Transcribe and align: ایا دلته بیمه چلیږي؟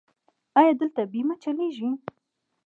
ایا 0.59 0.71
دلته 0.81 1.01
بیمه 1.11 1.35
چلیږي؟ 1.43 1.91